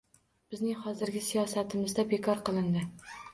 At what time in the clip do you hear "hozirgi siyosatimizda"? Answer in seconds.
0.85-2.07